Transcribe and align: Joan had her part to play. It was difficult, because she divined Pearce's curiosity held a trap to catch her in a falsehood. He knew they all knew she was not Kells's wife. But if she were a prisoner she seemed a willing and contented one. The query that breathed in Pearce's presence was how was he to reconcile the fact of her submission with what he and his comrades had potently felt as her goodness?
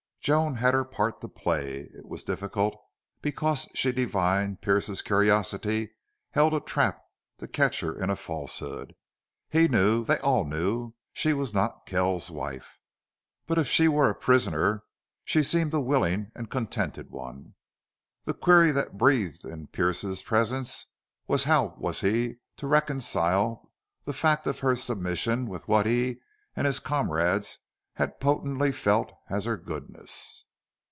Joan 0.23 0.57
had 0.57 0.75
her 0.75 0.85
part 0.85 1.19
to 1.21 1.27
play. 1.27 1.89
It 1.95 2.05
was 2.07 2.23
difficult, 2.23 2.77
because 3.23 3.67
she 3.73 3.91
divined 3.91 4.61
Pearce's 4.61 5.01
curiosity 5.01 5.95
held 6.29 6.53
a 6.53 6.59
trap 6.59 7.01
to 7.39 7.47
catch 7.47 7.79
her 7.79 7.97
in 7.99 8.11
a 8.11 8.15
falsehood. 8.15 8.93
He 9.49 9.67
knew 9.67 10.05
they 10.05 10.19
all 10.19 10.45
knew 10.45 10.93
she 11.11 11.33
was 11.33 11.55
not 11.55 11.87
Kells's 11.87 12.29
wife. 12.29 12.77
But 13.47 13.57
if 13.57 13.65
she 13.67 13.87
were 13.87 14.11
a 14.11 14.15
prisoner 14.15 14.83
she 15.25 15.41
seemed 15.41 15.73
a 15.73 15.81
willing 15.81 16.31
and 16.35 16.51
contented 16.51 17.09
one. 17.09 17.55
The 18.25 18.35
query 18.35 18.69
that 18.73 18.99
breathed 18.99 19.43
in 19.43 19.69
Pearce's 19.69 20.21
presence 20.21 20.85
was 21.27 21.45
how 21.45 21.73
was 21.79 22.01
he 22.01 22.35
to 22.57 22.67
reconcile 22.67 23.71
the 24.03 24.13
fact 24.13 24.45
of 24.45 24.59
her 24.59 24.75
submission 24.75 25.47
with 25.49 25.67
what 25.67 25.87
he 25.87 26.19
and 26.55 26.67
his 26.67 26.77
comrades 26.79 27.57
had 27.95 28.19
potently 28.21 28.71
felt 28.71 29.11
as 29.29 29.43
her 29.45 29.57
goodness? 29.57 30.45